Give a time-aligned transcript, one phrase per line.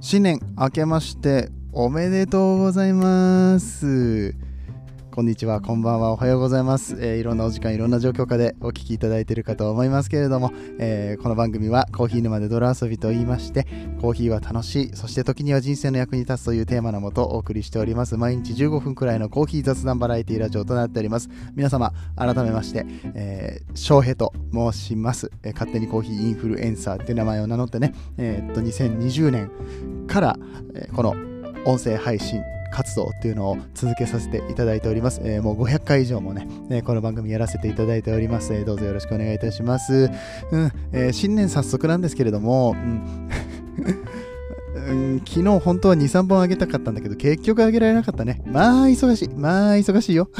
[0.00, 4.47] 新年明けましておめでとうございます。
[5.18, 6.96] こんにちは、こんばんは、おはようございます。
[7.00, 13.66] えーいろんなお時間、いろんな状況下でお聞きいただいているかと思いますけれども、えーこの番組はコーヒー沼で泥遊びと言いまして、
[14.00, 18.16] コーヒーは楽しい、そして時には人生の役に立つというテーマのもとお送りしております。
[18.16, 21.28] 毎日15分くらいのコーヒー雑談バラエティラジオとなっております。
[21.56, 29.50] 皆様、改めまして、えー、翔平と申します、えー勝手にコーヒーインフルエンサーっていう名前を名乗ってね、えーっと、2020年
[30.06, 30.38] から、
[30.76, 31.16] えこの
[31.64, 32.40] 音声配信
[32.72, 35.20] 活動っていうのを続けさせていただいております。
[35.24, 38.52] えーもう500回以上もね、えーこの番組やらせていただいております。
[38.54, 40.10] えーどうぞよろしくお願いいたします。
[40.52, 43.28] うんえー新年早速なんですけれども、うん
[44.88, 48.40] うん昨日本当は2、3本あげたかったんだけど、結局あげられなかったね。
[48.46, 49.28] まあ忙しい。
[49.34, 50.28] まあ忙しいよ。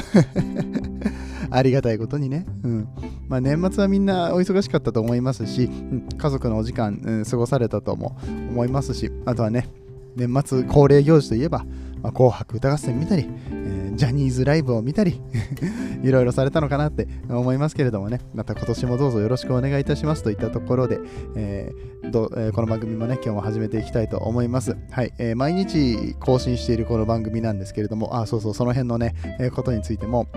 [1.51, 2.47] ありがたいことにね。
[2.63, 2.89] うん。
[3.29, 8.17] まあ年末はみんなお忙しかったと思いますし、うん家族のお時間、うん過ごされたとも
[8.51, 9.69] 思いますし、あとはね、
[10.17, 11.65] 年末恒例行事といえば、
[12.03, 15.21] まあ、紅白歌合戦見たり、えージャニーズライブを見たり、
[16.05, 21.01] いろいろされたのかなって思いますけれどもね、また今年もどうぞよろしくお願いいたしますといったところで、
[21.35, 24.77] えーどえーこの番組もね、今日も始めていきたいと思います。
[24.91, 30.29] はい、えー毎日更新しているこの番組なんですけれども、あ、そうそう、その辺のね、えーことについても、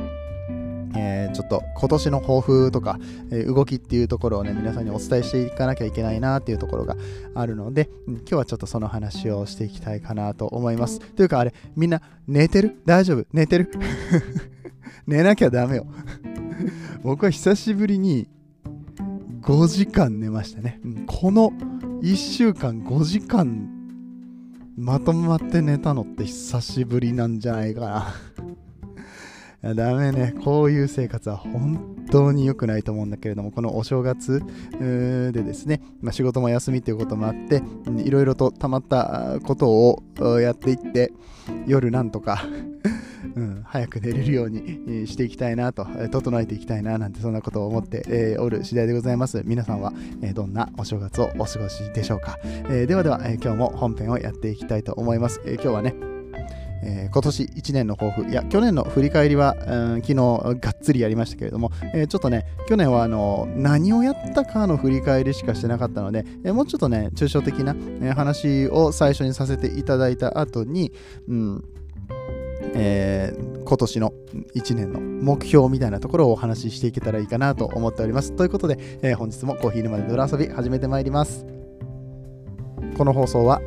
[0.96, 3.00] えーちょっと今年の抱負とか、
[3.32, 6.96] えー動きっていうところをね皆さんにお伝えしていかなきゃいけないなっていうところが
[7.36, 11.00] あるので、うん今日はちょっとその話をしていきたいかなと思います。
[11.00, 12.82] というかあれみんな寝てる？
[12.86, 13.26] 大丈夫？
[13.34, 13.72] 寝てる？
[15.08, 15.86] 寝なきゃダメよ。
[17.04, 18.28] 僕は久しぶりに
[19.42, 21.52] 5時間寝ましたね、うんこの
[22.02, 23.70] 1週間5時間
[24.78, 28.14] まとまって寝たのって久しぶりなんじゃないかな
[29.64, 30.34] ダメね。
[30.44, 34.42] こういう生活は本当に良くないと思うんだけれども、このお正月
[34.80, 37.62] でですね、まあ、仕事も休みということもあって、
[38.04, 41.14] いろいろと溜まったことをやっていって、
[41.68, 42.44] 夜なんとか、
[43.36, 49.44] うん、早く寝れるようにしていきたいなと、整えていきたいななんてそんなことを思って、えおる次第でございます。
[49.46, 49.94] 皆さんは、
[50.24, 52.40] えどんなお正月をお過ごしでしょうか。
[52.72, 55.40] えではでは、え今日も本編をやっていきたいと思います。
[55.46, 56.11] え今日はね、
[56.84, 70.92] えー今年1年の抱負いや去年の振り返りは、うん昨日がっつりやりましたけれども、えーちょっとね去年はあの何をやったかの振り返りしかしてなかったので、えーもうちょっとね抽象的な、え話を最初にさせていただいた後に、
[71.28, 71.64] うん
[72.74, 74.14] えー今年の
[74.56, 78.34] 1年の目標みたいなところをお話ししていけたらいいかなと思っております。
[78.34, 81.46] ということで、えー本日もコーヒー沼で泥遊び始めてまいります。
[82.98, 83.62] この放送は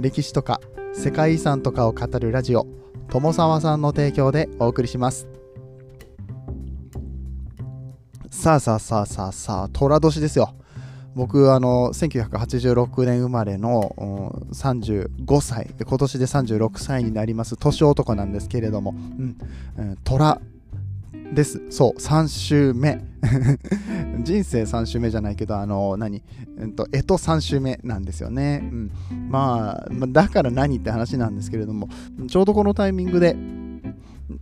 [0.00, 0.60] 歴史とか
[0.92, 2.66] 世界遺産とかを語るラジオ
[3.08, 5.26] 友沢さんの提供でお送りします。
[8.30, 10.54] さあさあさあさあさあ寅年ですよ。
[11.14, 13.94] 僕あの1986年生まれの
[14.52, 15.74] 35歳。
[15.80, 17.56] 今年で36歳になります。
[17.56, 19.36] 年男なんですけれども、うん。
[19.78, 20.40] うん、虎。
[21.32, 21.62] です。
[21.70, 23.04] そう3週目。
[24.22, 26.22] 人生3週目じゃないけどあの何、
[26.56, 28.90] うんと、干支3週目なんですよね、うん、
[29.28, 31.88] まあだから何って話なんですけれども
[32.28, 33.36] ちょうどこのタイミングで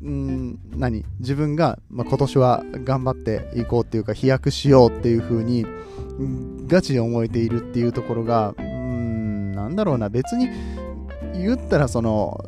[0.03, 1.05] うん何？
[1.19, 5.65] 自分が、まあ、今年は頑張っていこうっていうか飛躍しようっていう風に
[6.19, 10.09] うんガチで思えているっていうところがうんなんだろうな。
[10.09, 10.49] 別に
[11.35, 12.39] 言ったらその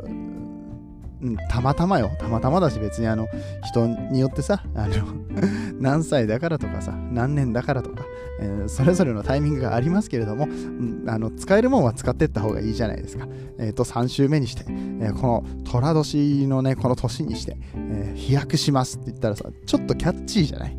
[1.50, 2.10] たまたまよ。
[2.18, 3.28] たまたまだし別にあの
[3.64, 4.94] 人によってさあの
[5.78, 8.04] 何歳だからとかさ何年だからとか、
[8.40, 13.26] えーそれぞれのタイミングがありますけれども、うんあの使えるもんは使っていった方がいいじゃないですか。
[13.58, 20.78] えっ、と3週目にして、えーこの寅年のねこの年にして、え飛躍しますって言ったらさちょっとキャッチーじゃない？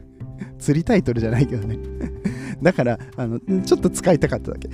[0.58, 1.78] 釣りタイトルじゃないけどね。
[2.62, 4.68] だからあのちょっと使いたかっただけ。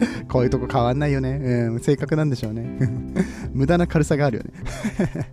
[0.28, 2.78] こういうとこ変わんないよね、うん、性格なんでしょうね。
[3.52, 5.30] 無駄な軽さがあるよね。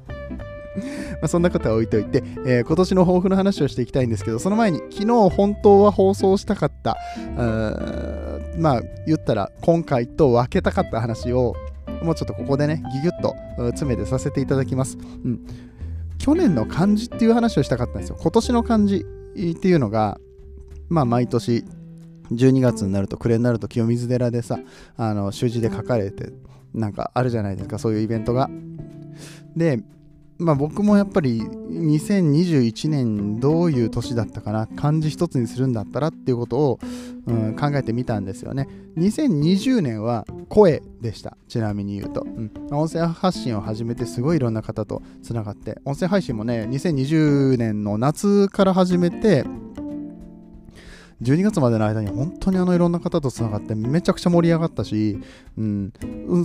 [1.21, 6.97] まそんなことは置いといて、えー今年の抱負の話をしていきたいんですけどその前に昨日本当は放送したかった
[7.37, 11.53] うまあ言ったら今回と分けたかった話を
[12.01, 13.35] もうちょっとここでねギュギュッと
[13.71, 15.45] 詰めてさせていただきます、うん、
[16.17, 18.17] 去年の漢字っていう話をしたかったんですよ。
[18.19, 20.19] 今年の漢字っていうのが
[20.89, 21.63] まあ毎年
[22.35, 24.59] 12月になると暮れになると清水寺でさ
[24.97, 26.31] あの習字で書かれて
[26.73, 28.49] なんかあるじゃないですかそういうイベントが。
[29.55, 29.79] で
[30.39, 36.87] まあ僕もやっぱり2021年どういう年だったかな漢字一つにするんだったらっていうことを、う
[37.33, 38.67] ん考えてみたんですよね。
[38.97, 45.79] 2020年は声でしたちなみに言うと、うん、音声発信を始めてすごいいろんな方とつながって。
[45.85, 49.45] 音声配信もね2020年の夏から始めて
[51.23, 55.19] 12月までの間に本当にあのいろんな方とつながってめちゃくちゃ盛り上がったし、
[55.57, 55.93] うん、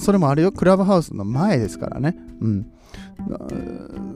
[0.00, 2.16] それもあれよ、クラブハウスの前ですからね。
[2.40, 2.72] うん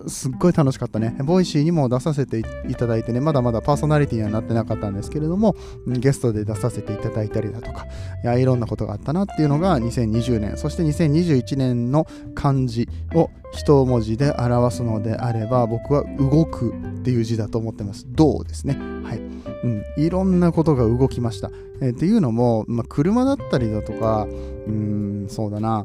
[0.07, 1.17] すっごい楽しかったね。
[1.21, 5.55] ボイシーにも出させていただいてね、まだまだパーソナリティにはなってなかったんですけれども、
[5.87, 7.87] ゲストで出させていただいたりだとか、
[8.25, 18.07] いやいろんなことがあったなっていうのが2020年、そして2021年の漢字を一文字で表すのであれば、僕は動くっていう字だと思ってます。
[18.09, 18.79] どうですね。
[19.05, 19.19] はい。
[19.65, 21.51] うん、いろんなことが動きました。
[21.81, 24.27] えー、っていうのも、まあ、車だったりだとか、
[24.67, 25.85] うん、そうだな、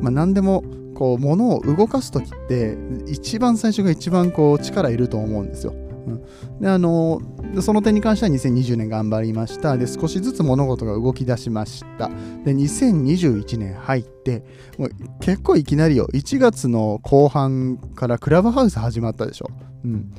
[0.00, 2.76] まあ、何でもこう物を動かす時って
[3.06, 5.74] 一番最初が一番こう力いると思うんですよ。
[6.06, 7.20] うん、であの
[7.60, 9.76] その点に関しては2020年頑張りました。
[9.76, 12.08] で少しずつ物事が動き出しました。
[12.44, 14.44] で2021年入って
[14.78, 16.06] もう結構いきなりよ。
[16.12, 19.50] 1月の後半からクラブハウス始まったでしょ、
[19.84, 20.12] うん、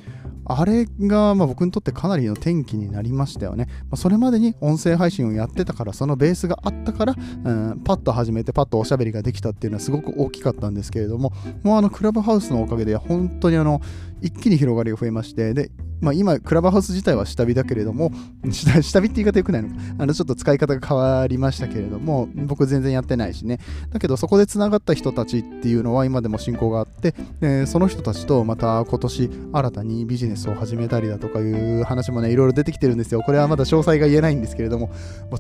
[0.45, 3.67] あれがま僕にとってかなりの転機になりましたよね。
[3.83, 11.33] まあ、それまでに音声配信をやってたから、そのベースがあったから、うん、パッと始めて、パッとおしゃべりができたっていうのはすごく大きかったんですけれども、
[11.63, 13.81] もうあのクラブハウスのおかげで、本当にあの、
[14.25, 15.69] 一気に広がりが増えまして、で、
[16.01, 18.11] まあ、今、クラブハウス自体は下火だけれども、
[18.51, 23.59] 下下火って言い方よくないのか、あのちょっと使い方が変わりましたけれども、僕全然やってないしね。
[23.91, 33.21] だけど、そこでつながった人たちっていうのは今でも親交があって、でその人たちとまた今年新たにビジネスを始めたりだとかいう話もね、いろいろ出てきてるんですよ。
[33.21, 34.87] これはまだ詳細が言えないんですけれども、
[35.29, 35.37] も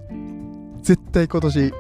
[0.83, 1.73] 絶対今年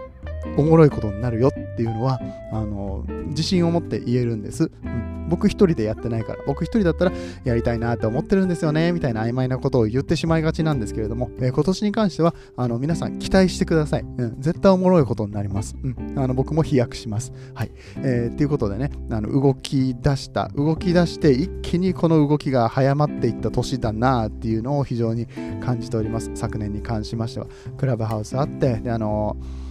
[0.57, 2.19] おもろいことになるよっていうのは
[2.51, 7.11] あの自信を持って言えるんです、うん、僕一人でやってないから僕一人だったら
[7.43, 17.33] やりたいなって思ってるんですよねみたいな曖昧なことを言ってしまいがちなんですけれども、えー、今年に関してはあの皆さん期待してください、うん、絶対おもろいことになります、うん、あの僕も飛躍します。
[17.53, 25.27] はい、えー、っていうことでねあの動き出した動き出して一気にこの動きが早まっていった年だなっていうのを非常に
[25.61, 26.31] 感じております。
[26.35, 27.47] 昨年に関しましては。
[27.77, 29.64] クラブハウスあってであのー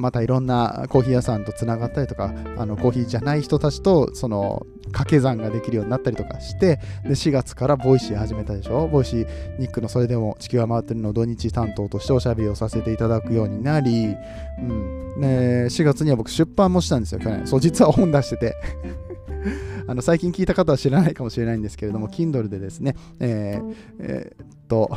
[0.00, 8.88] またいろんなコーヒー屋さんとつながったりとかあのコーヒーじゃない人たちとその掛け算ができるようになったりとかしてで4月からボイシー始めたでしょ？
[8.88, 14.16] ボイシーニックのそれでも地球は回ってるの土日担当としておしゃべりをさせていただくようになり、
[14.58, 15.20] うん。
[15.20, 17.46] ね、4月には僕出版もしたんですよ去年。
[17.46, 18.56] そう実は本出してて。
[19.86, 24.90] あの最近聞いた方は知らないかもしれないんですけれども Kindle でですねえー、えー、っと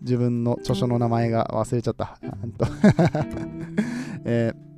[0.00, 2.18] 自分の著書の名前が忘れちゃった。
[4.30, 4.70] えー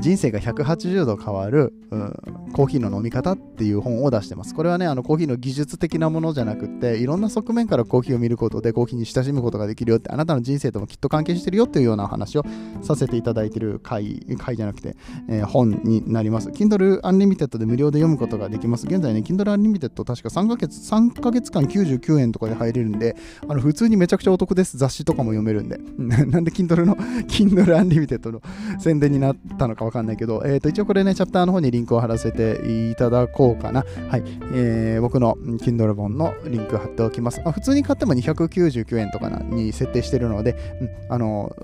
[0.00, 4.52] 人生が180度変わる、うん、コーヒーの飲み方っていう本を出してます。
[4.52, 12.42] これはね、あのコーヒーの技術的なものじゃなくて、いろんな側面からコーヒーを見ることでコーヒーに親しむことができるよって、あなたの人生ともきっと関係してるよっていうようなお話を
[12.82, 14.96] させていただいてる回、回じゃなくて、
[15.28, 16.48] えー、本になります。
[16.48, 18.88] Kindle Unlimited で無料で読むことができます。
[18.88, 23.14] 現在ね、Kindle Unlimited 確か3ヶ月、3ヶ月間99円とかで入れるんで、
[23.48, 24.76] あの普通にめちゃくちゃお得です。
[24.78, 25.78] 雑誌とかも読めるんで。
[26.26, 28.42] なんで Kindle の、Kindle Unlimited の
[28.80, 33.84] 宣伝になったのかわかんないけど、えー、と一応これね、チャプターの方にリンクを貼らせていただこうかな。
[34.08, 34.22] はい。
[34.52, 37.40] えー、僕の Kindle 本のリンク貼っておきます。
[37.44, 41.54] まあ、普通に買っても299円とかに設定してるので、うん、あの、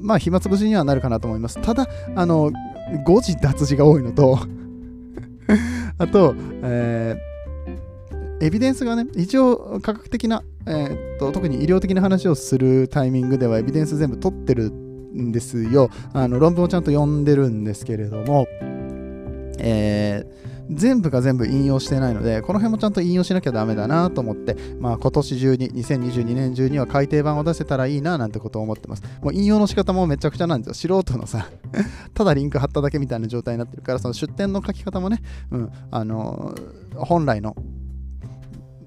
[0.00, 1.60] まあ、暇つぶしにはなるかなと思います。
[1.60, 2.52] ただ、あの、
[3.04, 4.38] 誤字脱字が多いのと
[5.98, 15.90] あと、えー、エビデンスがね、一応科学的な、えー、っと特に医療的な話をするタイミングではエビデンス全部取ってるんですよ。
[16.12, 18.46] あの論文をちゃんと読んでるんですけれども、
[19.58, 29.02] えー全部が全部引用してないので、この辺もちゃんと引用しなきゃダメだなと思って、まあ今年中に、2022年中には改訂版を出せたらいいななんてことを思ってます。
[29.22, 31.02] もう引用の仕方もめちゃくちゃなんですよ。
[31.02, 31.48] 素人のさ
[32.14, 36.54] ただリンク貼っただけみたいな状態になってるから、その出典の書き方もね、うん、あの
[36.94, 37.56] 本来の、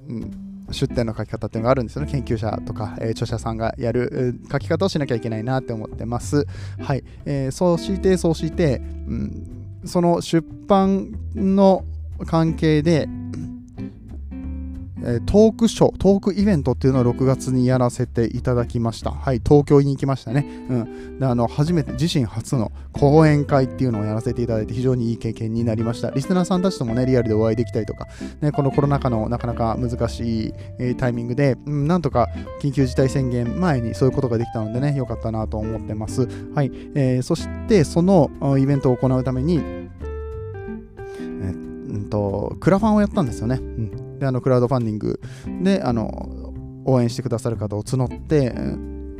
[0.07, 2.11] うん出典の書き方っていうのがあるんですよね。
[2.11, 6.45] 研究者とか、えー、著者さんがやる書き方をしなきゃいけないなって思ってます。
[6.79, 7.03] はい。
[7.25, 11.85] えー、そうして、そうして、うん、その出版の
[12.25, 13.07] 関係で、
[15.25, 19.11] トークショー、トークイベントっていうのを6月にやらせていただきました。
[19.11, 20.45] はい、東京に行きましたね。
[20.69, 21.19] うん。
[21.19, 26.11] で、あの、初めて、自身初の講演会っていうのをやらせていただいて、非常にいい経験になりました。
[26.11, 28.07] リスナーさんたちともね、リアルでお会いできたりとか、
[28.41, 32.27] ね、このコロナ禍のなかなか難しい、えー、タイミングで、うん、なんとか
[32.61, 36.27] 緊急事態宣言前にそういうことができたのでね、よかったなと思ってます。
[36.53, 36.71] はい。
[36.93, 38.29] えー、そして、その
[38.59, 43.55] イベントを行うために、えー、うんと、クラファンをやったんですよね。
[43.55, 45.19] うんであのクラウドファンディング
[45.63, 46.53] であの
[46.85, 48.53] 応援してくださる方を募って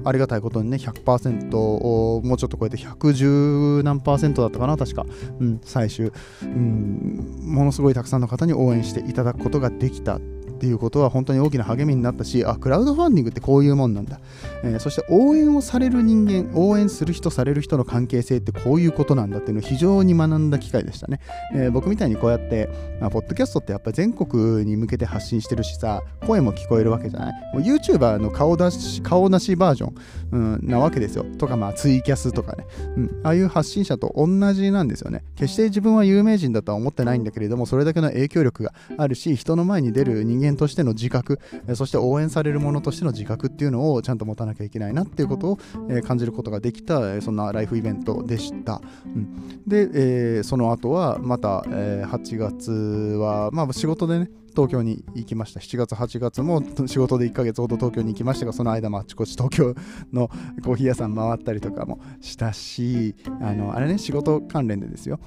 [0.04, 5.06] ありがたいことにね100%をもうちょっと超えて110何パーセントだったかな確か、
[5.40, 6.12] うん、最終、
[6.44, 10.20] うん、ものすごいたくさんの方に応援していただくことができた。
[10.62, 14.20] っていうことは本当に大きな励みになったしあクラウドファンディングってこういうもんなんだ、
[14.64, 21.20] えー、そして応援をされる人間応援する人される人の関係性ってこういうことなんだっていうのを非常に学んだ機会でしたね、
[21.56, 27.34] えー、僕みたいにこうやって、まあ、ポッドキャストってやっぱり全国に向けて発信してるしさ声も聞こえるわけじゃない？
[27.56, 29.96] もう YouTuber の顔出し顔なしバージョン、
[30.32, 31.26] うん、なわけですよ。
[31.40, 35.24] とかまあツイキャスとかね、うん、ああいう発信者と同じなんですよね。
[35.36, 41.40] 決して自分は有名人だとは思ってないんだけれどもそれだけの影響力があるし人の前に出る人間としての自覚
[41.76, 55.60] そして応援されるものとしての自覚っていうのをちゃんと持たなきゃいけないなっていうことを、え感じることができたそんなライフイベントでした、うん、で、えー、その後はまた、えー、8月はまあ仕事でね東京に行きました。
[55.60, 59.74] 7月8月も仕事で1ヶ月ほど東京に行きましたがその間もあちこち東京
[60.12, 60.30] の
[60.64, 65.20] コーヒー屋さん回ったりとかもしたしあのあれね仕事関連でですよ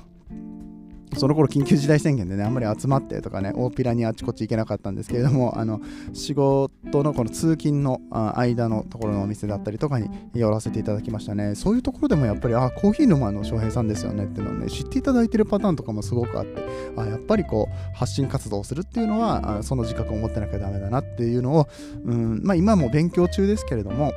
[1.14, 5.80] その頃緊急事態宣言でねあんまり集まってとかね大っぴらにあちこち行けなかったんですけれどもあの
[6.12, 8.00] 仕事のこの通勤の
[8.35, 11.54] 間のところのお店だったりとかに寄らせていただきましたね。
[11.54, 16.62] そういうところでもやっぱりあコーヒー沼の翔平さんですよねっていうのをね知っていただいてるパターンとかもすごくあって
[16.97, 21.68] あやっぱりこう発信活動をするっていうのはその自覚を持ってなきゃダメだなっていうのを、
[22.04, 24.12] うんまあ、今も勉強中ですけれども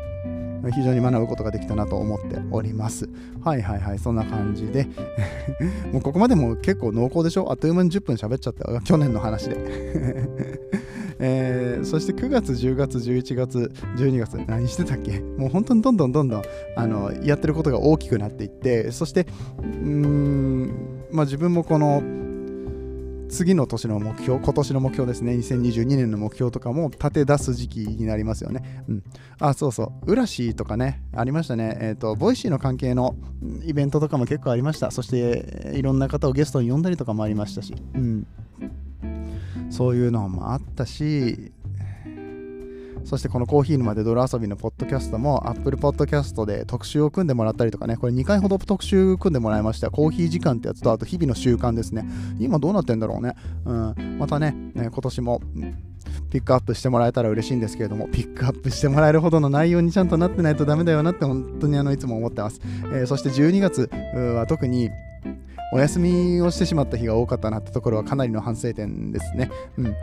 [0.73, 3.09] 非常に学ぶことができたなと思っております。
[3.43, 4.87] はいはいはい、そんな感じで。
[5.93, 7.51] もうここまでも結構濃厚でしょ？
[7.51, 9.57] あっという間に10分喋っちゃった去年の話で。
[11.19, 15.19] えー、そして9月、10月、11月、12月、何してたっけ？
[15.19, 16.41] もう本当にどんどんどんどん
[16.75, 19.25] あのやってることが大きくなっていって、そして、
[19.57, 20.71] うーん、
[21.11, 22.03] まあ自分もこの、
[23.29, 28.83] 次の年の目標、今年の目標ですね、2022年の目標とかも立て出す時期になりますよね。
[28.87, 29.03] うん。
[29.39, 31.77] あ、そうそう、ウラシーとかね、ありましたね。
[31.81, 33.15] えっ、ー、と、ボイシーの関係の
[33.65, 34.91] イベントとかも結構ありました。
[34.91, 38.27] そして、いろんな方をゲストに呼んだりとかもありましたし、うん。
[39.69, 41.51] そういうのもあったし、
[43.07, 49.89] そしてこのコーヒー沼で泥遊びのポッドキャストも Apple Podcast で特集を組んでもらったりとかね、これ2回ほど特集組んでもらいました。
[49.89, 52.05] コーヒー時間ってやつと、あと日々の習慣ですね。
[52.37, 53.35] 今どうなってんだろうね。
[53.63, 55.41] うん、またね、ね今年も
[56.31, 62.59] ピックアップしてもらえたら嬉しいんですけれども、ピックアップしてもらえるほどの内容にちゃんとなってないとダメだよなって本当にあのいつも思ってます。
[62.87, 63.89] えー、そして12月
[64.35, 64.89] は特に
[65.71, 69.49] お休みをしてしまった日が多かったなってところはかなりの反省点ですね。
[69.77, 69.95] うん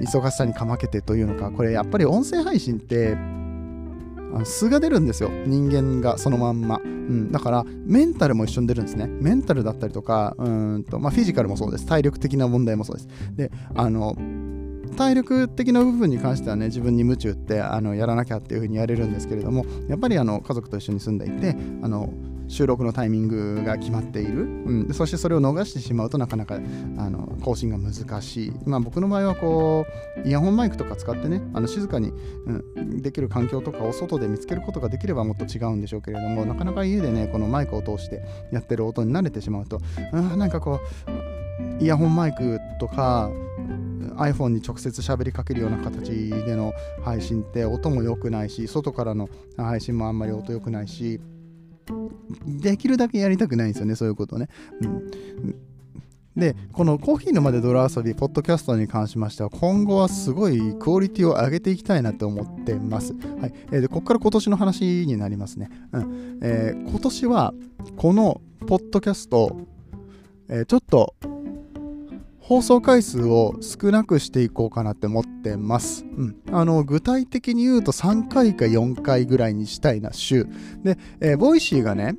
[0.00, 3.16] 忙しさにかまけてというのかこれやっぱり音声配信って
[4.32, 5.30] あの素が出るんですよ。
[5.46, 9.06] 人間がそのまんま、うん、だからメンタルも一緒に出るんですね。
[9.06, 11.86] メンタルだったりとかうんと、まあ、フィジカルもそうです。
[11.86, 13.08] 体力的な問題もそうです。
[13.36, 14.16] であの
[14.96, 22.12] 体力的な部分に関してはね自分に夢中ってあのやらなきゃっていうふうにやれるんですけれどもやっぱりあの家族と一緒に住んでいてあの
[22.48, 26.58] 収録のタイミングが決まっている、うん、そしてそれを逃してしまうとなかなかあ
[27.10, 29.86] の更新が難しい、まあ、僕の場合はこ
[30.24, 32.08] うイヤホンマイクとか使ってねあの静かに、
[32.46, 39.78] うん、できる環境とかを外で見つけることができればもっと違うんでしょうけれどもなかなか家でねこのマイクを通してやってる音に慣れてしまうと、
[40.12, 43.30] うん、なんかこうイヤホンマイクとか
[44.16, 46.72] iPhone に直接喋りかけるような形での
[47.04, 51.20] 配信って音も良くないし外からの配信もあんまり音良くないし
[52.46, 54.48] できるだけやりたくないんですよね、そういうことね。
[54.82, 55.68] うん
[56.38, 63.12] で、このコーヒーのまで泥遊び、ポッドキャストに関しましては、今後はすごいクオリティを上げていきたいなと思ってます。
[63.12, 63.52] はい。
[63.72, 65.68] えー、で、ここから今年の話になりますね。
[65.92, 66.38] うん。
[66.40, 67.54] えー、今年は、
[67.96, 69.56] このポッドキャスト、
[70.48, 71.16] えー、ちょっと
[72.48, 76.06] 放送回数を少なくしていこうかなって思ってます。
[76.06, 80.46] うん、あの具体的に言うと3回か4回ぐらいにしたいな週。
[80.82, 82.16] で、えー、ボイシーがね、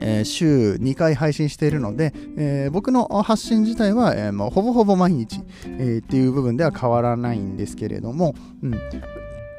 [0.00, 5.42] えー、週2回配信しているので、えー、僕の発信自体は、えー、もうほぼほぼ毎日、
[5.78, 8.74] えっていう部分では変わらないんですけれども、うん、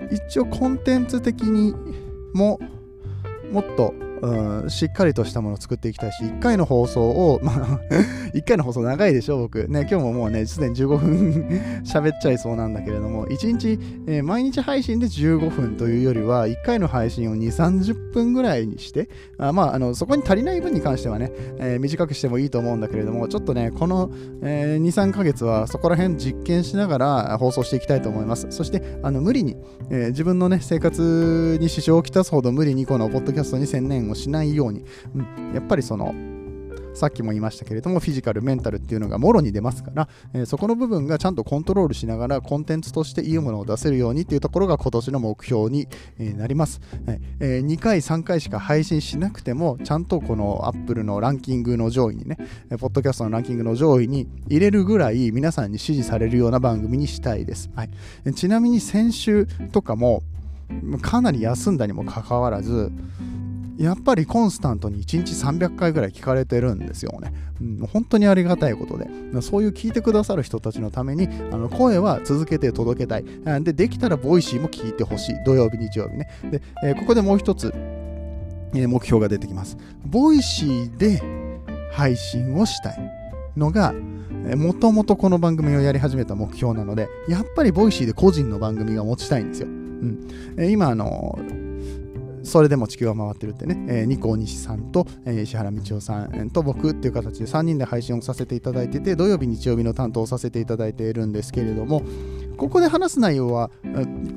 [0.09, 1.75] 一応コンテンツ的に
[2.33, 2.59] も
[3.51, 7.79] もっとうん、しっかりとしたものを作っていきたいし、1回の放送を、まあ
[8.33, 9.67] 1回の放送長いでしょ、僕。
[9.67, 28.47] ね、今日ももうね、すでに15分 喋っちゃいそうなんだけれども、1日、えー、毎日配信で15分というよりは、1回の配信を2、30分ぐらいにして、あまあ、あの、そこに足りない分に関してはね、えー、短くしてもいいと思うんだけれども、ちょっとね、この、えー、2、3ヶ月はそこら辺実験しながら放送していきたいと思います。
[28.49, 29.57] そして、あの、無理に、
[29.89, 34.85] え自分のね、生活に支障をきたすほど無理にこのポッドキャストに専念をしないように、
[35.15, 36.13] うん、やっぱりその
[36.97, 45.87] さっきも言いましたけれどもフィジカルメンタルっていうのがもろに出ますから、えー、そこの部分がちゃんとコントロールしながらコンテンツとしていいものを出せるようにっていうところが今年の目標に
[46.17, 47.21] えなります、はい。
[47.39, 52.37] えー、2回3回しか配信しなくてもちゃんとこの Apple のランキングの上位にね
[52.79, 60.23] ポッドキャストのランキングの上位に入れるぐらい皆さんに支持されるような番組にしたいです、はい、ちなみに先週とかも
[61.01, 62.91] かなり休んだにもかかわらず
[63.77, 67.31] やっぱりコンスタントに1日300回ぐらい聞かれてるんですよね。
[67.61, 69.07] うん、本当にありがたいことで、
[69.41, 73.25] そういう聞いてくださる人たちのために、あの声は続けて届けたい。
[73.63, 75.35] で、できたらボイシーも聞いてほしい。
[75.45, 76.27] 土曜日、日曜日ね。
[76.49, 77.71] で、えー、ここでもう一つ、
[78.73, 79.77] えー、目標が出てきます。
[80.05, 81.21] ボイシーで
[81.91, 83.11] 配信をしたい
[83.55, 83.93] のが、
[84.55, 89.67] もともとこの番組をやり始めた目標なので、やっぱりボイシーで個人の番組が持ちたいんですよ。
[89.67, 90.27] うん
[90.69, 91.37] 今あの
[92.47, 102.01] それでも地球は回ってるってね、えー、ニコ西さんと、えー、石原道夫さんと僕っていう形で3人で配信をさせていただいてて、土曜日、日曜日の担当をさせていただいているんですけれども、
[102.55, 103.69] ここで話す内容は、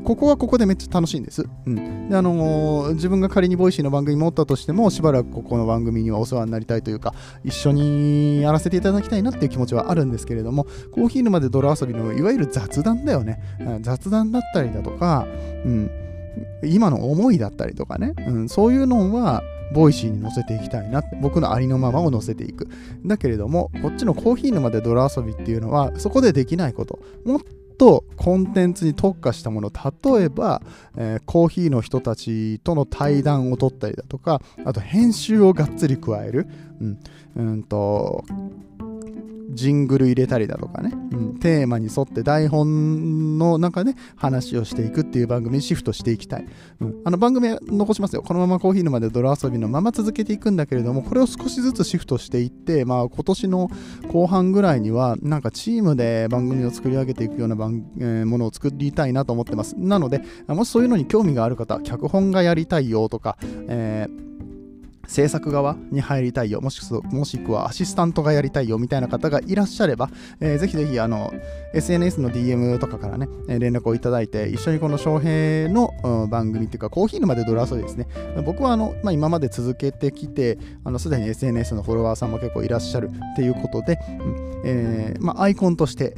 [0.05, 1.47] ここはここでめっちゃ楽しいんです。
[1.67, 7.15] うん、であのー、自分が仮にボイシーの番組持ったとしても、しばらくここの番組にはお世話になりたいというか、
[7.45, 13.41] 一緒にやらせていただきたいなっていう気持ちはあるんですけれども、コーヒー沼で泥遊びのいわゆる雑談だよね。
[13.83, 15.27] 雑談だったりだとか、
[15.65, 15.91] うん
[16.63, 21.03] 今の思いだったりとかね、うん、そういうのはボイシーに載せていきたいな。
[21.21, 22.69] 僕のありのままを載せていく。
[23.05, 26.99] だけれどもこっちのコーヒー沼で泥遊びっていうのはそこでできないこと。
[27.25, 27.41] もっ
[27.79, 29.71] とコンテンツに特化したもの。
[29.71, 30.61] 例えば、
[30.97, 36.47] えー、コーヒーの人たちとの対談を取ったりだとかあと編集をがっつり加える、
[36.81, 36.99] うん、
[37.37, 38.25] うんと
[39.51, 46.47] ジングル入れたりだとかね、うん、テーマに沿って台本の中で話をしていくっていう番組にシフトしていきたい。
[46.81, 48.23] うん、あの番組は残しますよ。
[48.23, 53.71] このままコーヒー沼で泥遊びのまま続けていくんだけれども、これを少しずつシフトしていって、まあ今年の
[54.13, 59.75] 後半ぐらいには、なんかチームで番組を作り上げていくような番、えー、ものを作りたいなと思ってます。
[59.79, 63.37] なので、もしそういうのに興味がある方、脚本がやりたいよとか、
[63.69, 64.30] えー
[65.11, 71.33] 制作側に入りたいよ、もしもしくはアシスタントがやりたいよみたいな方がいらっしゃれば、えー、ぜひぜひあの
[71.75, 78.07] SNS の DM とかからね、連絡をいただいて、一緒にこの翔平の、うん、番組っていうか、コーヒー沼でドラ遊びですね。
[78.47, 80.59] 僕はあの、まあ、今まで続けてきて、
[80.99, 86.15] すでに SNS のフォロワーさんも結構いらっしゃるっていうことで、うんえーまあ、アイコンとして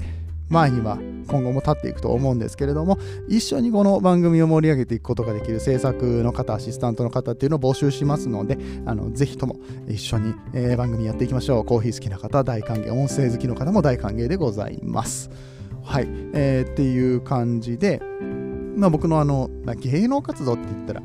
[0.53, 9.57] 前には今後も立っていくと思うんですけれども一緒にこの番組を盛り上げていくことができる制作の方アシスタントの方っていうのを募集しますのであのぜひとも
[9.89, 11.65] 一緒に、えー、番組やっていきましょう。
[11.65, 15.31] コーヒー好きな方大歓迎音声好きの方も大歓迎でございます。
[15.83, 18.03] はい、えー、っていう感じで
[18.77, 21.03] まあ僕のあの、まあ、芸能活動って言ったら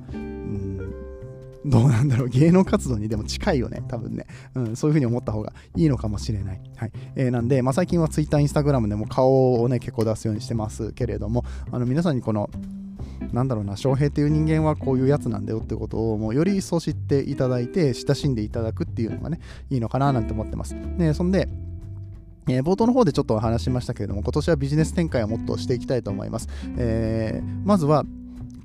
[1.65, 4.25] どうなんだろう、芸能活動にでも近いよね、多分ね。
[4.55, 6.61] うん、そういうふうに思った方がいいのかもしれない。
[6.75, 6.91] はい。
[7.15, 12.49] えー、なんで、まあ、最近は Twitter、Instagram でも顔をね、結構出すようにしてますけれども、あの皆さんにこの、
[13.31, 19.39] なんだろうな、翔平っていう人間はこういうやつなんだよってことをもうより一層知っていただいて、親しんでいただくっていうのがね、
[19.69, 20.75] いいのかななんて思ってます。
[20.97, 21.49] で、そんで、
[22.47, 26.47] えー、冒頭の方でちょっと話しましたけれども、今年はビジネス展開をもっとしていきたいと思います。
[26.77, 28.05] えー、まずは、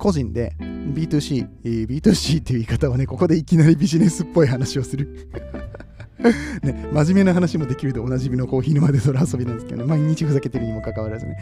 [0.03, 1.47] 個人で B2C、
[1.87, 5.29] B2C っていう言い方はね、ここでいきなりビジネスっぽい話をする。
[6.63, 11.37] ね、真面目な話もできるでおなじみのコーヒー沼で空遊びなんですけどね、毎日ふざけてるにもかかわらずね。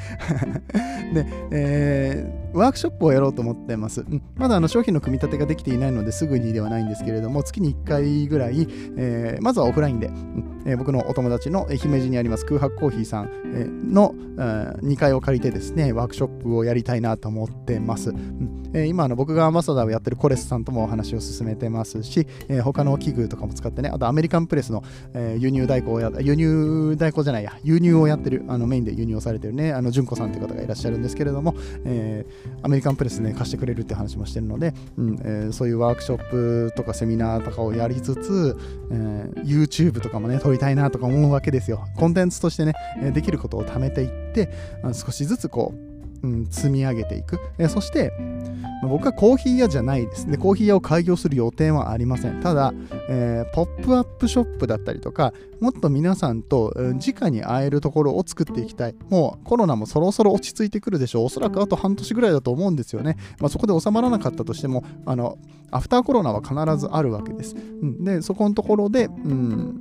[1.14, 4.02] で、えー、ワークショップをやろうと思ってます。
[4.02, 8.68] うん、まだあの商品の組み立てができていないのですぐにではないんですけれども、月に1回ぐらい、
[8.98, 18.12] えー、まずはオフラインで、うんえー、僕のお友達の姫路にあります空白コーヒーさんの、えー、2階を借りてですね、ワークショップをやりたいなと思ってます。
[18.12, 31.56] うんえー、今僕がアンバサダーをやってるコレスさんともお話を進めてますし、えー、他の器具とかも使ってね、あとアメリカンプレスの、えー、輸入代行をや、輸入代行じゃないや、輸入をやってる、あのメインで輸入をされてるね、あの、純子さんという方がいらっしゃるんですけれども、
[31.86, 38.58] えー、アメリカンプレスね、貸してくれるって話もしてるので、うんえー、そういうワークショップとかセミナーとかをやりつつ、
[38.92, 41.86] えー、YouTube とかもね、撮りたいなとか思うわけですよ。
[41.98, 42.74] コンテンツとしてね、
[43.14, 44.50] できることを貯めていって、
[44.94, 45.74] 少しずつこ
[46.24, 47.40] う、うん、積み上げていく。
[47.58, 48.12] えそして、
[48.92, 50.38] 僕はコーヒー屋じゃないですね。
[50.38, 52.42] コーヒー屋を開業する予定はありません。
[52.42, 52.74] ただ、
[53.10, 58.96] えー、ポップアップショップだったりとか、もっと皆さんと直に会えるところを作っていきたい。
[59.10, 61.26] もうコロナもそろそろ落ち着いてくるでしょう。
[61.26, 63.16] おそらくあと半年ぐらいだと思うんですよね。
[63.40, 65.38] まあ、そこで収まらなかったとしても、あの、
[65.72, 67.56] アフターコロナは必ずあるわけです。
[67.56, 69.80] うん、で、そこのところで、うん、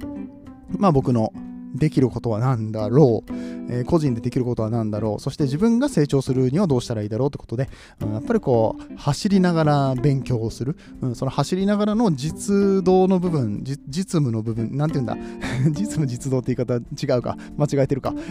[0.79, 1.33] まあ僕の
[1.75, 3.33] できることは何だろう、
[3.71, 5.21] えー、個人でできることは何だろう。
[5.21, 7.69] そして自分が成長するにはどうしたらいいだろうってことで、
[8.01, 15.17] うん、やっぱりこう走りながら勉強をする、うん、その走りながらの実動の部分実務の部分なんて言うんだ？
[15.71, 17.37] 実務実動って言い方違うか。
[17.57, 18.15] 間違えてるか。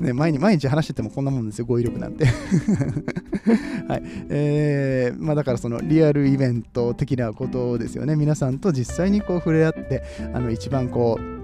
[0.00, 1.64] ね毎日毎日話しててもこんなもんですよ。
[1.66, 2.26] 語彙力なんて。
[3.88, 4.02] はい。
[4.28, 8.16] えー、まあだからそのリアルイベント的なことですよね。
[8.16, 10.02] 皆さんと実際にこう触れ合って
[10.34, 11.36] あの一番こう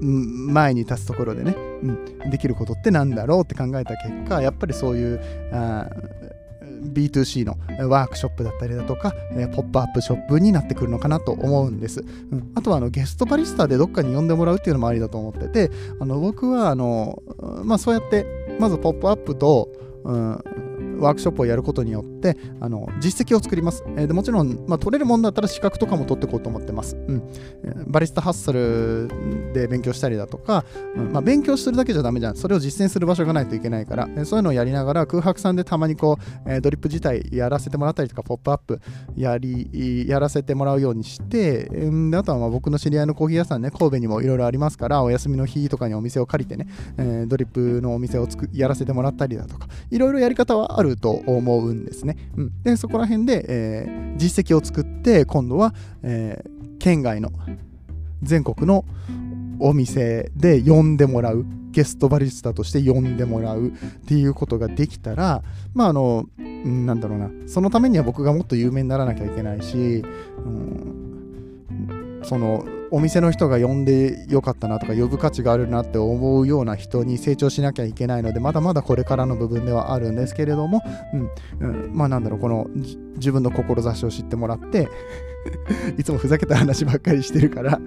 [0.00, 5.20] 前に立つところでね、うん、できることってなんだろうって考えた結果やっぱりそういう
[5.52, 5.88] あ
[6.82, 7.56] B2C の
[7.88, 9.12] ワークショップだったりだとか、
[9.52, 12.00] ポップアップショップになってくるのかなと思うんです。
[12.30, 17.22] うん、あとはあのゲストバリスタでどっかに呼んでもらうっていうのもありだと思ってて、あの僕はあの、
[17.64, 18.26] まあ、そうやって
[18.60, 19.68] まずポップアップと、
[20.04, 22.17] うん、ワークショップをやることによって
[22.60, 27.22] あの実績を作ります、えー、でもちろん、まあ、取れるもんだったら資格とかも取っていこうと思ってます、うん、
[27.86, 31.12] バリスタハッスルで勉強したりだとか、うん。
[31.12, 32.36] まあ、勉強するだけじゃダメじゃん。
[32.36, 38.80] それを実践する場所がないといけないから、えー、そういうのをやりながら空白さんでたまにこう、えー、ドリップ自体やらせてもらったりとかポップアップ
[39.16, 52.07] やりやらせてもらうようにして、えー、であとはまあ僕の知り合いのコーヒー屋さんね神戸にもいろいろありますからお休みの日とかにお店を借りてね、えー、ドリップのお店をつくやらせてもらったりだとかいろいろやり方はあると思うんですね。
[52.08, 52.16] ね。
[52.36, 57.30] うん、でそこら辺で、えー、実績を作って今度は、えー、県外の
[58.22, 58.84] 全国の
[59.60, 63.70] お店で呼んでもらうゲストバリスタとして呼んでもらうっ
[64.06, 65.42] ていうことができたら
[65.74, 67.30] まああのなんだろうな。
[67.46, 70.02] そのためには僕がもっと有名にならなきゃいけないし、
[70.38, 80.82] うん、そのお店の人が呼んでよかったなとか呼ぶ価値があるなって思うような人に成長しなきゃいけないのでまだまだこれからの部分ではあるんですけれども、
[81.60, 82.66] うん、うん、まあなんだろうこの
[83.16, 84.88] 自分の志を知ってもらって
[85.98, 87.80] いつもふざけた話ばっかりしてるから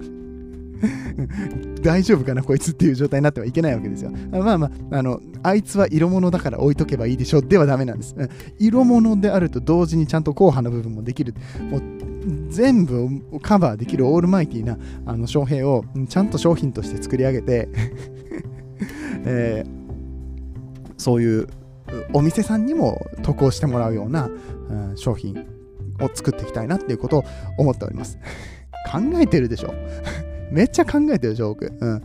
[1.82, 4.10] 大丈夫かなこいつっていう状態になってはいけないわけですよ。
[4.30, 8.14] まあまあ、あの、あいつは色物だから置いとけばいいでしょではダメなんです。
[8.58, 11.34] 色物であると同時にちゃんと硬派な部分もできる。
[11.70, 11.91] もう
[12.48, 17.68] 全部をカバーできるオールマイティーなあの商品をちゃんと商品として作り上げて
[19.24, 21.46] えー、そういう
[22.12, 24.30] お店さんにも渡航してもらうような、
[24.70, 25.46] うん、商品
[26.00, 27.24] を作っていきたいなっていうことを
[27.58, 28.18] 思っております。
[28.90, 29.72] 考えてるでしょ？
[30.50, 31.72] めっちゃ考えてるでしょ、僕。
[31.80, 32.02] うん、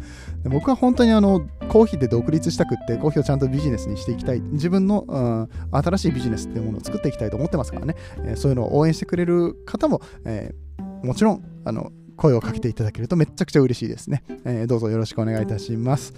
[0.49, 4.41] 僕は本当にあのコーヒーで独立したくってコーヒーをちゃんとビジネスにしていきたい。
[4.41, 16.13] 自分の、うん、新しいビジネスっていうものを作っていきたいと思ってますからね、えー、そういうのを応援してくれる方も、えー、もちろんあの声をかけていただけるとめちゃくちゃ嬉しいですね、えー、どうぞよろしくお願いいたします。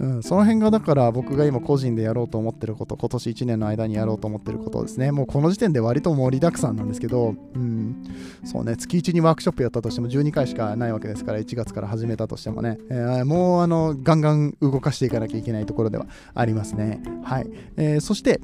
[0.00, 5.12] うん、その辺がだから僕が今個人でやろうと思ってること、今年1年の間にやろうと思ってることですね。
[5.12, 8.02] もうこの時点で割と盛りだくさんなんですけど、うん、
[8.44, 17.02] そうね、月1にワークショップやったとしても12回しかないわけですから、1月から始めたとしてもね、えー、もうあのガンガン動かしていかなきゃいけないところではありますね。
[17.22, 17.50] はい。
[17.76, 18.40] えー、そして、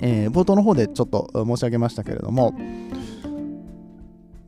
[0.00, 2.54] えー、冒頭の方でちょっと申し上げましたけれども、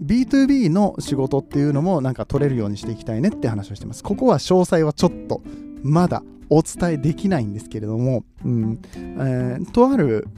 [0.02, 4.02] B2B の仕事っていうのもなんか取れるようにしていきたいねって話をしてます。
[4.02, 5.42] ここは詳細はちょっと
[5.82, 10.28] まだお伝えできないんですけれども、うんえー、とある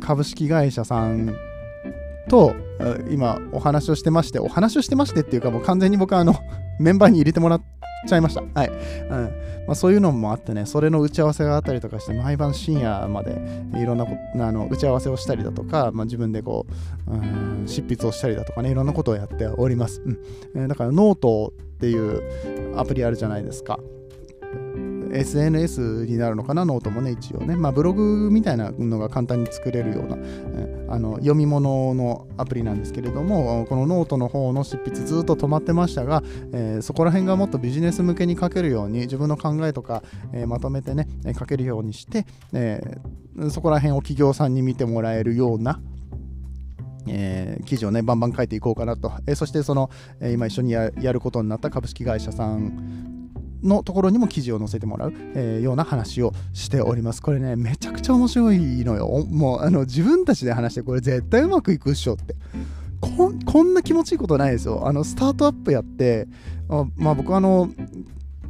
[0.00, 1.36] 株式会社さん
[2.28, 2.54] と
[3.10, 6.34] 今お話をしてましてお話をしてましてっていうかもう完全に僕はあの
[6.80, 7.62] メンバーに入れてもらっ
[8.06, 8.42] ちゃいました。
[8.54, 8.68] はい。
[8.68, 13.40] うんまあ、そういうのもあってね、それの打ち合わせがあったりとかして、毎晩深夜まで
[13.74, 14.06] いろんな
[14.46, 16.66] あの打ち合わせをしたりだとか、まあ、自分でこ
[17.08, 20.02] う、うん、執筆をしたりだとかね、いろんなことをやっております。
[20.04, 20.18] うん
[20.54, 23.80] えー、だからノートっていうアプリあるじゃないですか。
[25.18, 27.56] SNS になるのかな、ノートもね、一応ね。
[27.56, 40.02] まあ、ブログみたいなのが簡単に作れるような、えあの読み物のアプリなんですけれども、このノートの方の執筆ずっと止まってましたが、えー、そこら辺がもっとビジネス向けに書けるように、自分の考えとか、
[40.32, 45.80] えー、まとめてね、書けるようにして、えー、そこら辺を企業さんに見てもらえるような、
[47.08, 49.12] えー、記事をね、バンバン書いていこうかなと。
[49.26, 53.15] えー、そしてその、えー、今一緒にやることになった株式会社さん
[53.62, 57.22] のところにも記事を載せてもらう、えー、ような話をしております。
[57.22, 59.26] これね、めちゃくちゃ面白いのよ。
[59.28, 62.34] もうあの自分たちで話して、これ絶対うまくいくっしょって
[63.00, 63.32] こ。
[63.44, 64.86] こんな気持ちいいことないですよ。
[64.86, 66.28] あのスタートアップやって、
[66.68, 67.70] あまあ僕あの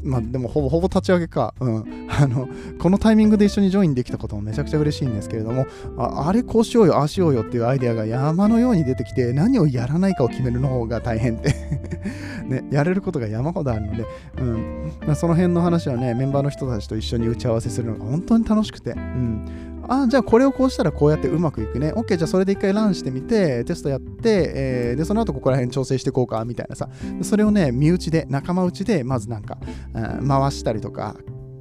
[0.06, 5.66] まあでもほぼほぼ立ち上げか、うん、 あのこのタイミングで一緒にジョインできたこともめちゃくちゃ嬉しいんですけれども
[5.98, 11.54] ああれこうしようよああしようよっていうアイデアが山のように出てきて何をやらないかを決めるの方が大変って。
[12.46, 14.04] ね、やれることが山ほどあるので、
[14.38, 14.92] うん。
[15.04, 21.92] まあ、その辺の話はねメンバーの人たちと一緒に打ち合わせするのが本当に楽しくて、うん、あじゃあこれをこうしたらこうやってうまくいくね。
[21.92, 26.88] OK じゃあそれで一回ランしてみてテストやって、えー、でその後ここら辺調整していこうかみたいなさ。
[27.22, 29.58] それをね身内で仲間内でまずなんか、
[29.94, 31.16] うん、回したりとか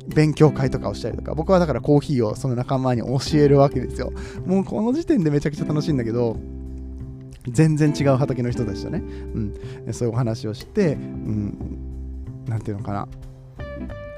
[0.07, 1.33] 勉強会とかをしたりとか。
[1.35, 4.11] 僕はだからコーヒーをその仲間に教えるわけですよ。
[4.45, 6.37] もうこの時点でめちゃくちゃ楽しいんだけど
[7.47, 13.07] 全然違う畑の人たちとね、うん、そういうお話をして、うん、なんていうのかな。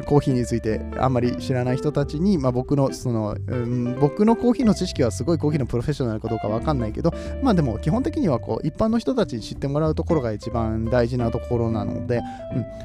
[0.05, 12.21] コーヒーについてあんまり知らない人たちに、まあ、僕のその、うん、僕のコーヒーの知識はすごいコーヒーのプロフェッショナルかどうかわかんないけど、まあでも基本的にはこう一般の人たちに知ってもらうところが一番大事なところなので、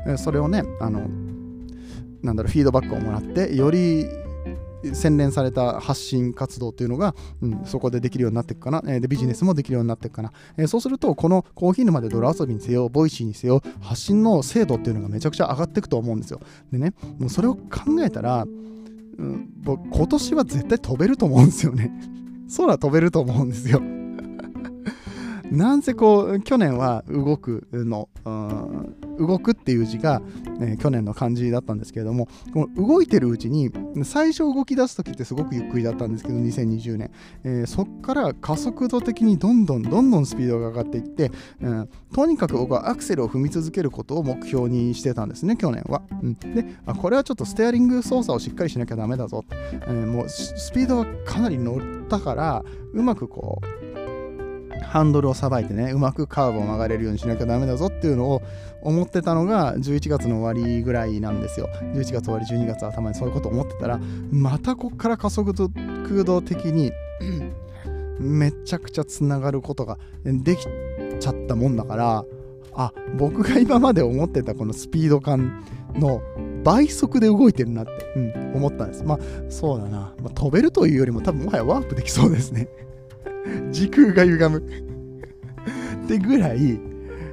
[0.06, 1.08] うん、それをね、あの、
[2.22, 4.06] なんだろう、フィードバックをもらって、より
[4.92, 16.40] 洗練された発信活動っていうのが、うん、そこでできるようになっていくかな、えー、でビジネスもできるようになっていくかな、えー、そうするとこのコーヒー沼で泥遊びにせよボイシーにせよ発信の精度っていうのがめちゃくちゃ上がっていくと思うんですよ。
[16.72, 17.60] でねもうそれを考
[18.00, 18.46] えたら、う
[19.22, 21.92] ん、僕今年は絶対飛べると思うんですよね。
[22.56, 23.80] 空飛べると思うんですよ。
[25.52, 30.22] なんせこう去年は動くの、うん、動くっていう字が、
[30.62, 33.70] え、去年の漢字だったんですけれどもこの動いてるうちに
[34.04, 37.10] 最初動き出す時ってすごくゆっくりだったんですけど2020年、
[37.44, 53.81] えー、そっから加速度的にどんどんどんどんスピードが上がっていって、うん、とにかく僕はアクセルを踏み続けることを目標にしてたんですね去年は、うん、であこれはちょっとステアリング操作をしっかりしなきゃダメだぞ、えー、もうスピードがかなり乗ったからうまくこう
[54.82, 58.42] ハンドルをさばいてねうまくカーブを曲がれるようにしなきゃダメだぞっていうのを
[58.82, 63.98] 思ってたのが11月の終わりぐらいなんですよ11月終わり12月頭にそういうこと思ってたら
[64.30, 65.68] またこっから加速度
[66.42, 66.92] 的に
[68.18, 70.66] めちゃくちゃつながることができ
[71.20, 72.24] ちゃったもんだから
[72.74, 75.64] あ僕が今まで思ってたこのスピード感
[75.94, 76.22] の
[76.64, 79.04] 倍速で動いてるなって、うん、思ったんです。
[79.04, 79.18] まあ
[79.50, 82.68] そうだな、まあ、飛べるというよりも多分もはやワープできそうですね。
[83.70, 84.92] 時空が歪む。
[86.04, 86.80] ってぐらい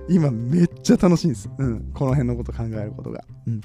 [0.07, 3.61] 今めっちゃ楽しいんです、うん、この辺のこと考えることが、うん。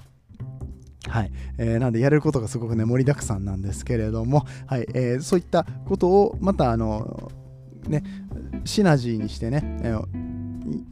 [1.07, 4.87] はい、えー、なんでやれることがすごくね盛りだくさんなんですけれども、はい。
[4.95, 7.31] えー、そういったことをまたあの
[7.89, 8.03] ね
[8.65, 10.24] シナジーにしてね、えー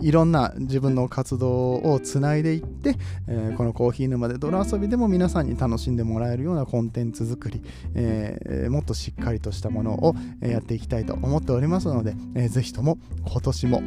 [0.00, 2.96] いろんな自分の活動をつないでいって、
[3.28, 7.62] えー、このコーヒー沼で泥遊びでも皆さんに楽しんでもらえるようなコンテンツ作り、
[7.94, 13.82] えー、もっとしっかりとしたものをやっていきたいと思っておりますので、えー、ぜひとも今年も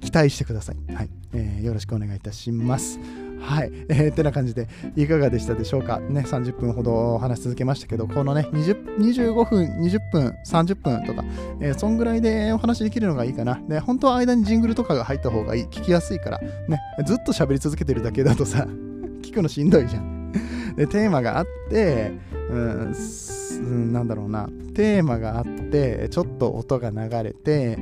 [0.00, 0.94] 期待してください。
[0.94, 2.98] はいえー、よろしくお願いいたします。
[3.42, 3.72] はい。
[3.88, 5.98] えー、てな感じで、いかがでしたでしょうか？
[5.98, 11.24] ね、30分ほど話し続けましたけど、このね、20 25分、20分、30分とか、
[11.60, 13.60] えー、そんぐらいでお話できるのがいいかな。
[13.68, 15.62] で、本当は間にジングルとかが入った方がいい。
[15.64, 16.38] 聞きやすいから。
[16.38, 18.66] ね、ずっと喋り続けてるだけだとさ、
[19.22, 20.32] 聞くのしんどいじゃん。
[20.76, 22.12] で、テーマがあって、
[22.50, 27.76] うん、なんだろうな、テーマがあって、ちょっと音が流れて、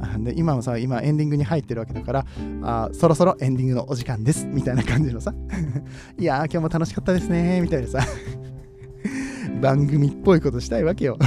[0.20, 2.26] で今もさ今エンディングに入ってるわけだから
[2.62, 5.34] あそろそろエンディングのお時間ですみたいな感じのさ。
[6.18, 8.00] いやー今日も楽しかったですねみたいなさ。
[9.60, 11.18] 番組っぽいことしたいわけよ。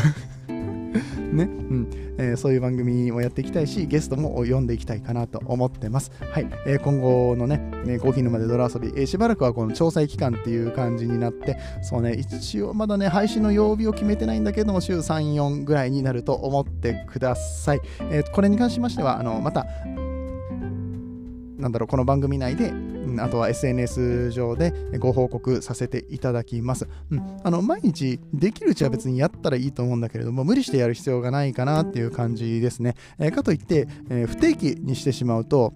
[1.32, 6.12] ね、うんえー、そういう番組もやっていきたいし、ゲストも呼んでいきたいかなと思ってます。
[6.32, 17.82] はい、えー、今後のね、ねコーヒー沼で泥遊び、えー、しばらくはこの調査期間っていう感じになって、そうね、一応まだね、配信の曜日を決めてないんだけども、週3、4ぐらいになると思ってください。
[18.12, 19.66] えー、これに関しましては、あのまた、
[21.58, 22.72] なんだろう、この番組内で、
[23.20, 26.88] あとは SNS 上でご報告させていただきます。
[27.12, 32.96] うん、あの毎日できるうちは別にやったらいいと思うんだけれども、無理してやる必要がないかなっていう感じですね。
[33.18, 35.74] えー、かといって、えー、不定期にしてしまうと、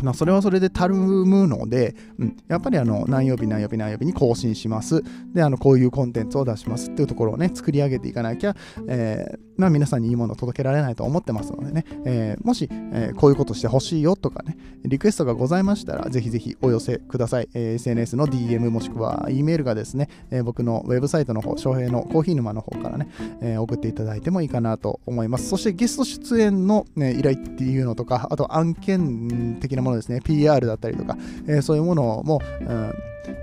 [0.00, 5.02] まあ、それはそれでたるむので、うん、やっぱりあの何曜日何曜日何曜日に更新します。
[5.34, 8.56] で、あのこういうコンテンツを出しますっていうところをね、作り上げていかなきゃ、
[8.88, 17.48] えー、まあ、皆さんにいいものを届けられないと思ってますのでね、えー、もし、えー、こういうことしてほしいよとかね、リクエストがございましたら、ぜひぜひお寄せください。
[17.54, 23.08] え SNS の DM もしくは E メールがですね、え僕のウェブサイトの方、翔平のコーヒー沼の方からね、
[23.40, 25.48] え送っていただいてもいいかなと思います。
[25.48, 32.92] そしてゲスト出演の、ね、依頼っていうのとか、あと案件的なものですね、PR だったりとか、え、そういうものも、うん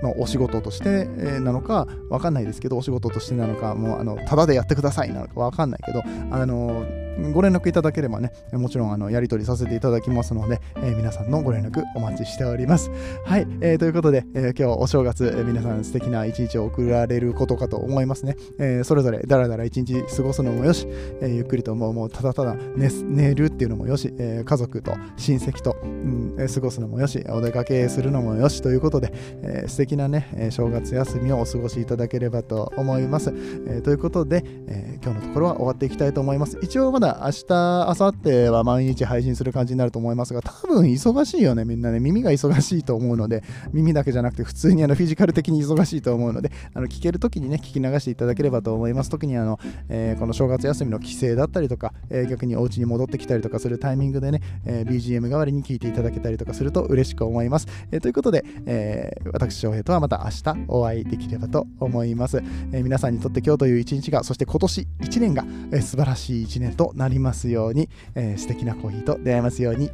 [0.02, 1.04] まあ、お仕事として
[1.40, 6.84] なのか分かんないですけど、お仕事としてなのか、もうあのただでやってくださいなのか分かんないけど、あの
[7.32, 12.90] ご連絡いただければね、もちろんあのやり取りさせていただきますので、えー、皆さんのご連絡お待ちしております。
[13.24, 18.36] はい、えー、ということで、えー、今日お正月、え、皆さん素敵な一日を送られることかと思いますね。
[18.58, 20.86] え、それぞれだらだら一日過ごすのもよし、
[21.20, 33.32] え、ゆっくりともうもうただただ寝るっていうのもよし、え、家族と親戚と、うん、過ごすのもよし、お出かけするのもよしということで、えー、素敵なね、正月休みをお過ごしいただければと思います。
[33.68, 36.58] え、ということで、え、今日のところは終わっていきたいと思います。
[36.62, 42.00] 一応まだ明日、明後日は毎日配信する感じになると思いますが、多分忙しいよね、みんなね。
[42.00, 43.42] 耳が忙しいと思うので、
[43.72, 49.10] 耳だけじゃなくて普通にあのフィジカル的に忙しいと思うので、あの聞けるときにね、聞き流していただければと思います。
[49.10, 57.66] 特にあの、えー、この正月休みの帰省だったりとか、えー、逆にお家に戻ってきたりとかするタイミングでね、えー、BGM 代わりに聞いていただけたりとかすると嬉しく思います。
[57.90, 62.42] えー、ということで、えー、私、翔平とはまた明日お会いできればと思います。
[62.72, 69.90] え、皆さんにとって今日という一日が、そして今年1年が、え、素晴らしい1年となりますように、えー、素敵なコーヒーと出会えますように。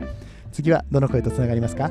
[0.53, 1.91] 次はどの声とつながりますか？